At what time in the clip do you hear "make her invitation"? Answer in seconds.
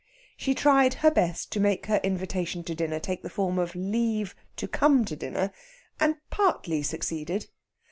1.59-2.63